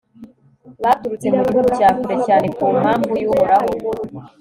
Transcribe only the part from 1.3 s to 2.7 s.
mu gihugu cya kure cyane ku